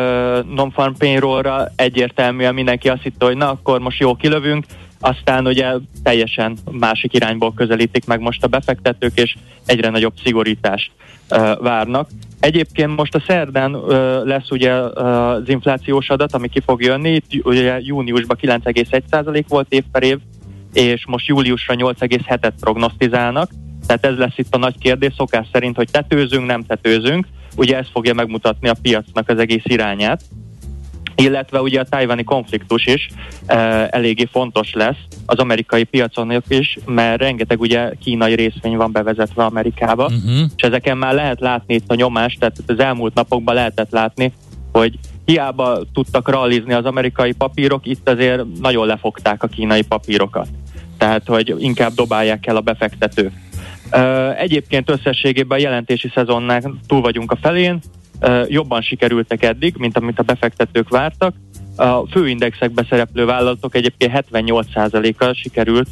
[0.55, 4.65] non-farm payrollra egyértelműen mindenki azt hitte, hogy na, akkor most jó kilövünk,
[5.01, 10.91] aztán ugye teljesen másik irányból közelítik meg most a befektetők, és egyre nagyobb szigorítást
[11.31, 12.09] uh, várnak.
[12.41, 13.91] Egyébként most a szerdán uh,
[14.25, 19.73] lesz ugye uh, az inflációs adat, ami ki fog jönni, itt ugye júniusban 9,1% volt
[19.73, 20.19] év per év,
[20.73, 23.51] és most júliusra 8,7-et prognosztizálnak,
[23.87, 27.27] tehát ez lesz itt a nagy kérdés, szokás szerint, hogy tetőzünk, nem tetőzünk.
[27.57, 30.23] Ugye ez fogja megmutatni a piacnak az egész irányát
[31.17, 33.09] illetve ugye a tájvani konfliktus is
[33.47, 33.57] e,
[33.91, 34.97] eléggé fontos lesz
[35.27, 40.51] az amerikai piacon is, mert rengeteg ugye kínai részvény van bevezetve Amerikába, uh-huh.
[40.57, 44.33] és ezeken már lehet látni itt a nyomást, tehát az elmúlt napokban lehetett látni,
[44.73, 50.49] hogy hiába tudtak rallizni az amerikai papírok, itt azért nagyon lefogták a kínai papírokat.
[50.99, 53.33] Tehát, hogy inkább dobálják el a befektetők.
[54.37, 57.81] Egyébként összességében a jelentési szezonnál túl vagyunk a felén,
[58.49, 61.35] jobban sikerültek eddig, mint amit a befektetők vártak.
[61.77, 65.89] A főindexekbe szereplő vállalatok egyébként 78%-a sikerült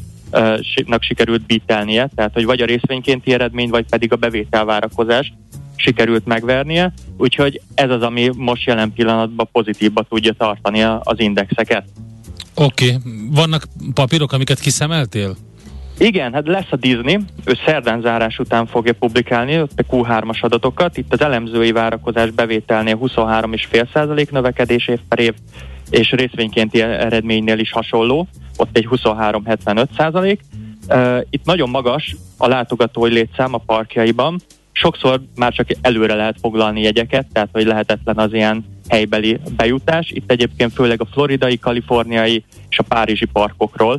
[0.86, 5.32] nak sikerült bítelnie, tehát hogy vagy a részvénykénti eredmény, vagy pedig a bevételvárakozás
[5.76, 11.84] sikerült megvernie, úgyhogy ez az, ami most jelen pillanatban pozitívba tudja tartani az indexeket.
[12.54, 13.10] Oké, okay.
[13.30, 15.36] vannak papírok, amiket kiszemeltél?
[15.98, 20.96] Igen, hát lesz a Disney, ő szerdán zárás után fogja publikálni a Q3-as adatokat.
[20.96, 25.34] Itt az elemzői várakozás bevételnél 23,5% növekedés év per év,
[25.90, 30.38] és részvénykénti eredménynél is hasonló, ott egy 23-75%.
[31.30, 34.40] Itt nagyon magas a látogatói létszám a parkjaiban,
[34.72, 40.10] sokszor már csak előre lehet foglalni jegyeket, tehát hogy lehetetlen az ilyen helybeli bejutás.
[40.10, 43.98] Itt egyébként főleg a floridai, kaliforniai és a párizsi parkokról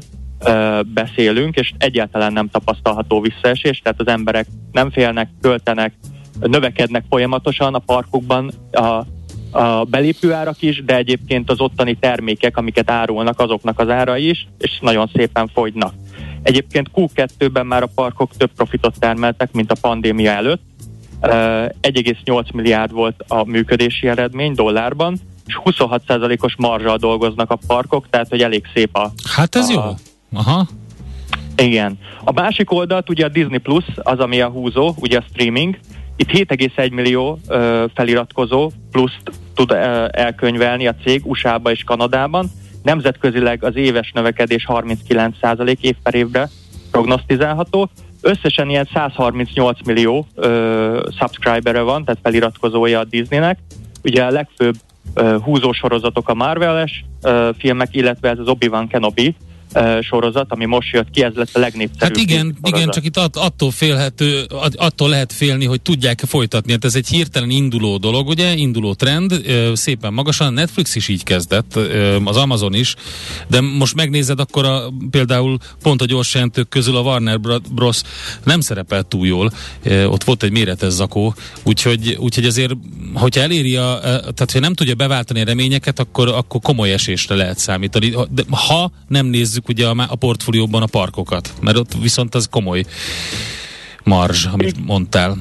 [0.93, 5.93] beszélünk, és egyáltalán nem tapasztalható visszaesés, tehát az emberek nem félnek, költenek,
[6.39, 9.05] növekednek folyamatosan a parkokban a,
[9.59, 14.79] a belépőárak is, de egyébként az ottani termékek, amiket árulnak, azoknak az árai is, és
[14.81, 15.93] nagyon szépen fogynak.
[16.43, 20.61] Egyébként Q2-ben már a parkok több profitot termeltek, mint a pandémia előtt.
[21.21, 28.41] 1,8 milliárd volt a működési eredmény dollárban, és 26%-os marzsal dolgoznak a parkok, tehát hogy
[28.41, 29.11] elég szép a...
[29.35, 29.81] Hát ez a, jó.
[30.35, 30.67] Aha.
[31.57, 31.99] Igen.
[32.23, 35.77] A másik oldalt ugye a Disney Plus, az ami a húzó, ugye a streaming.
[36.15, 39.21] Itt 7,1 millió ö, feliratkozó pluszt
[39.53, 42.51] tud ö, elkönyvelni a cég USA-ba és Kanadában.
[42.83, 46.49] Nemzetközileg az éves növekedés 39% év per évre
[46.91, 47.89] prognosztizálható.
[48.21, 53.59] Összesen ilyen 138 millió ö, subscribere van, tehát feliratkozója a Disneynek.
[54.03, 54.75] Ugye a legfőbb
[55.13, 59.35] ö, húzósorozatok a Marvel-es ö, filmek, illetve ez az Obi-Wan Kenobi,
[60.01, 62.17] sorozat, ami most jött ki, ez lett a legnépszerűbb.
[62.17, 66.71] Hát igen, igen csak itt att, attól félhető, attól lehet félni, hogy tudják folytatni.
[66.71, 69.41] Hát ez egy hirtelen induló dolog, ugye, induló trend,
[69.73, 70.53] szépen magasan.
[70.53, 71.79] Netflix is így kezdett,
[72.23, 72.95] az Amazon is,
[73.47, 77.39] de most megnézed, akkor a, például pont a gyors jelentők közül a Warner
[77.71, 78.01] Bros.
[78.43, 79.51] nem szerepelt túl jól.
[80.05, 82.73] Ott volt egy méretes zakó, úgyhogy, úgyhogy azért,
[83.13, 87.57] hogyha eléri a, tehát ha nem tudja beváltani a reményeket, akkor, akkor komoly esésre lehet
[87.57, 88.15] számítani.
[88.31, 92.47] De ha nem nézzük nézzük ugye a, a portfólióban a parkokat, mert ott viszont az
[92.51, 92.83] komoly
[94.03, 95.35] marzs, amit mondtál.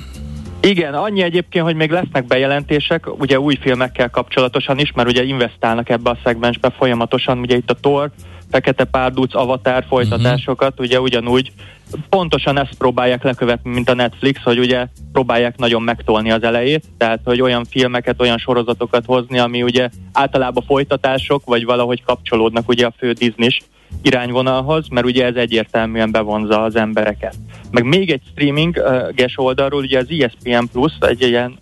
[0.61, 5.89] Igen, annyi egyébként, hogy még lesznek bejelentések, ugye új filmekkel kapcsolatosan is, mert ugye investálnak
[5.89, 8.11] ebbe a szegmensbe folyamatosan, ugye itt a Thor,
[8.51, 10.87] Fekete Párduc, Avatar folytatásokat, uh-huh.
[10.87, 11.53] ugye ugyanúgy
[12.09, 17.21] pontosan ezt próbálják lekövetni, mint a Netflix, hogy ugye próbálják nagyon megtolni az elejét, tehát
[17.25, 22.95] hogy olyan filmeket, olyan sorozatokat hozni, ami ugye általában folytatások, vagy valahogy kapcsolódnak ugye a
[22.99, 23.49] fő disney
[24.03, 27.35] irányvonalhoz, mert ugye ez egyértelműen bevonza az embereket.
[27.71, 31.59] Meg még egy streaming-ges oldalról, ugye az ESPN Plus, egy ilyen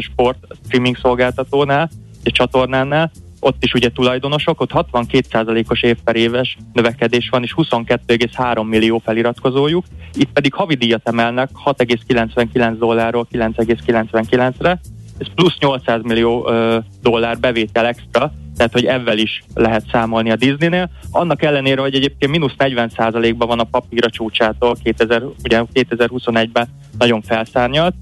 [0.00, 1.90] sport streaming szolgáltatónál,
[2.22, 8.98] egy csatornánál, ott is ugye tulajdonosok, ott 62%-os év éves növekedés van, és 22,3 millió
[8.98, 9.84] feliratkozójuk,
[10.14, 14.80] itt pedig havidíjat emelnek 6,99 dollárról 9,99-re,
[15.18, 20.36] ez plusz 800 millió ö, dollár bevétel extra, tehát hogy ebben is lehet számolni a
[20.36, 20.90] Disneynél.
[21.10, 27.22] Annak ellenére, hogy egyébként mínusz 40%-ban van a papír a csúcsától, 2000, ugye 2021-ben nagyon
[27.22, 27.94] felszárnyalt,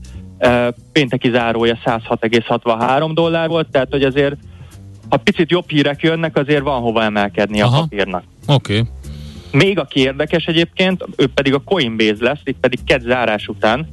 [0.93, 4.37] pénteki zárója 106,63 dollár volt, tehát hogy azért
[5.09, 7.77] ha picit jobb hírek jönnek, azért van hova emelkedni Aha.
[7.77, 8.23] a papírnak.
[8.47, 8.79] Oké.
[8.79, 8.91] Okay.
[9.53, 13.89] Még aki érdekes egyébként, ő pedig a Coinbase lesz, itt pedig kedd zárás után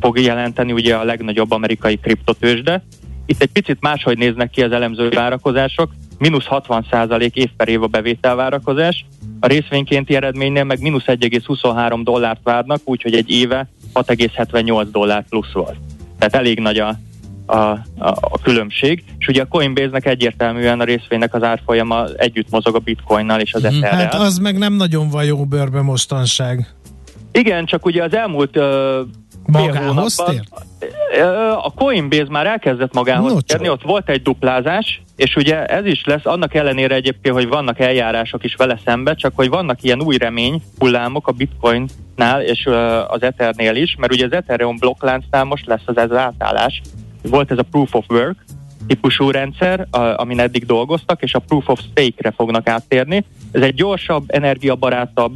[0.00, 2.82] fog jelenteni ugye a legnagyobb amerikai kriptotősde.
[3.26, 5.90] Itt egy picit máshogy néznek ki az elemző várakozások,
[6.20, 9.04] mínusz 60% év per év a bevételvárakozás,
[9.40, 15.76] a részvénykénti eredménynél meg mínusz 1,23 dollárt várnak, úgyhogy egy éve 6,78 dollár plusz volt.
[16.18, 16.98] Tehát elég nagy a,
[17.46, 17.78] a, a,
[18.20, 23.40] a különbség, és ugye a Coinbase-nek egyértelműen a részvénynek az árfolyama együtt mozog a bitcoinnal
[23.40, 23.98] és az hmm, Etherrel.
[23.98, 26.74] Hát az meg nem nagyon van jó bőrbe mostanság.
[27.32, 28.64] Igen, csak ugye az elmúlt uh,
[29.46, 30.42] Magához tér?
[31.62, 36.04] A Coinbase már elkezdett magához no, térni, ott volt egy duplázás, és ugye ez is
[36.04, 40.16] lesz, annak ellenére egyébként, hogy vannak eljárások is vele szembe, csak hogy vannak ilyen új
[40.16, 42.68] remény hullámok a Bitcoinnál és
[43.08, 46.80] az Ethernél is, mert ugye az Ethereum blokkláncnál most lesz az ez átállás.
[47.22, 48.44] Volt ez a Proof of Work,
[48.86, 53.24] típusú rendszer, amin eddig dolgoztak, és a Proof of Stake-re fognak áttérni.
[53.52, 55.32] Ez egy gyorsabb, energiabarátabb,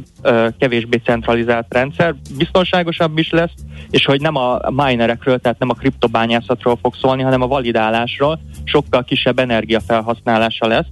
[0.59, 3.53] kevésbé centralizált rendszer, biztonságosabb is lesz,
[3.89, 9.03] és hogy nem a minerekről, tehát nem a kriptobányászatról fog szólni, hanem a validálásról, sokkal
[9.03, 10.87] kisebb energiafelhasználása lesz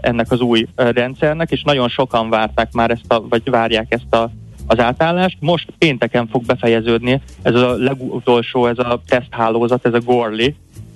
[0.00, 4.30] ennek az új rendszernek, és nagyon sokan várták már ezt a, vagy várják ezt a
[4.66, 5.36] az átállást.
[5.40, 10.48] Most pénteken fog befejeződni ez a legutolsó, ez a teszthálózat, ez a Gorley,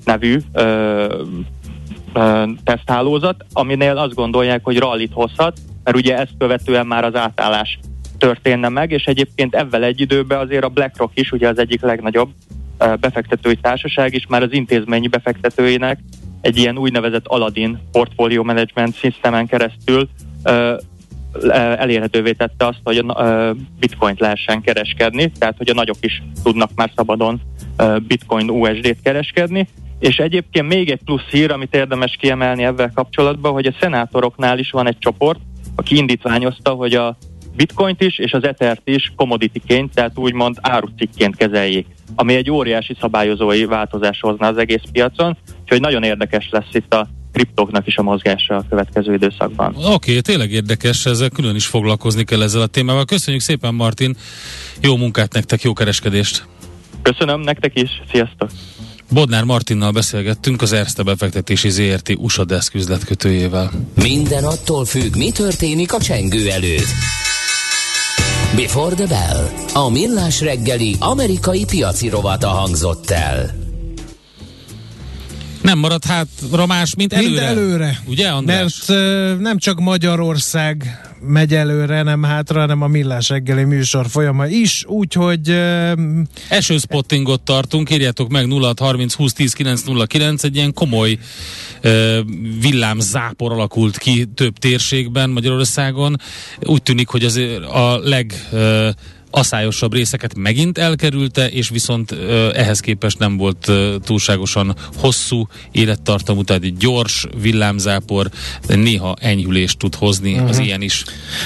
[0.05, 1.23] nevű ö,
[2.13, 7.79] ö, teszthálózat, aminél azt gondolják, hogy rallit hozhat, mert ugye ezt követően már az átállás
[8.19, 12.31] történne meg, és egyébként ebben egy időben azért a BlackRock is, ugye az egyik legnagyobb
[13.01, 15.99] befektetői társaság is már az intézményi befektetőinek
[16.41, 20.09] egy ilyen úgynevezett Aladdin portfolio management szisztemen keresztül
[20.43, 20.75] ö,
[21.77, 26.91] elérhetővé tette azt, hogy a bitcoint lehessen kereskedni, tehát hogy a nagyok is tudnak már
[26.97, 27.41] szabadon
[28.07, 29.69] bitcoin USD-t kereskedni,
[30.01, 34.71] és egyébként még egy plusz hír, amit érdemes kiemelni ebben kapcsolatban, hogy a szenátoroknál is
[34.71, 35.41] van egy csoport,
[35.75, 37.17] aki indítványozta, hogy a
[37.57, 43.65] bitcoint is és az ethert is commodityként, tehát úgymond árucikként kezeljék, ami egy óriási szabályozói
[43.65, 48.57] változás hozna az egész piacon, úgyhogy nagyon érdekes lesz itt a kriptoknak is a mozgása
[48.57, 49.75] a következő időszakban.
[49.77, 53.05] Oké, okay, tényleg érdekes, ezzel külön is foglalkozni kell ezzel a témával.
[53.05, 54.17] Köszönjük szépen Martin,
[54.83, 56.45] jó munkát nektek, jó kereskedést!
[57.03, 58.51] Köszönöm nektek is, sziasztok!
[59.13, 63.71] Bodnár Martinnal beszélgettünk az Erste befektetési ZRT USA Desk üzletkötőjével.
[63.95, 66.89] Minden attól függ, mi történik a csengő előtt.
[68.57, 69.49] Before the Bell.
[69.85, 73.70] A millás reggeli amerikai piaci rovata hangzott el.
[75.63, 77.31] Nem marad hátra más, mint előre.
[77.31, 78.03] Mint előre.
[78.07, 78.83] Ugye, András?
[78.87, 84.47] Mert uh, nem csak Magyarország megy előre, nem hátra, hanem a Millás reggeli műsor folyama
[84.47, 85.51] is, úgyhogy...
[85.51, 85.93] Uh,
[86.49, 91.19] Esőspottingot tartunk, írjátok meg 0630 20 10 909, egy ilyen komoly
[91.85, 92.19] uh,
[92.61, 96.17] villámzápor alakult ki több térségben Magyarországon.
[96.63, 97.41] Úgy tűnik, hogy az
[97.73, 98.47] a leg...
[98.53, 98.89] Uh,
[99.31, 102.13] aszályosabb részeket megint elkerülte, és viszont
[102.55, 103.73] ehhez képest nem volt
[104.05, 108.31] túlságosan hosszú élettartamú, tehát egy gyors villámzápor,
[108.67, 110.49] néha enyhülést tud hozni uh-huh.
[110.49, 110.65] az mhm.
[110.65, 111.05] ilyen is.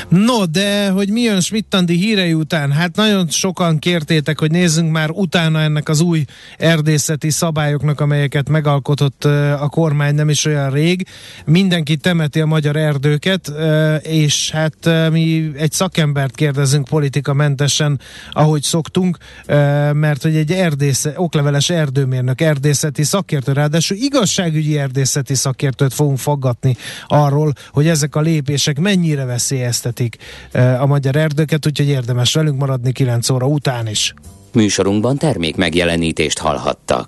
[0.08, 2.72] No, de hogy mi jön Smittandi hírei után?
[2.72, 6.24] Hát nagyon sokan kértétek, hogy nézzünk már utána ennek az új
[6.58, 9.24] erdészeti szabályoknak, amelyeket megalkotott
[9.58, 11.06] a kormány nem is olyan rég.
[11.44, 13.52] Mindenki temeti a magyar erdőket,
[14.02, 18.00] és hát mi egy szakembert kérdezünk politikamentes természetesen,
[18.32, 19.16] ahogy szoktunk,
[19.92, 27.52] mert hogy egy erdésze, okleveles erdőmérnök, erdészeti szakértő, ráadásul igazságügyi erdészeti szakértőt fogunk faggatni arról,
[27.70, 30.16] hogy ezek a lépések mennyire veszélyeztetik
[30.80, 34.14] a magyar erdőket, úgyhogy érdemes velünk maradni 9 óra után is.
[34.52, 37.02] Műsorunkban termék megjelenítést hallhattak.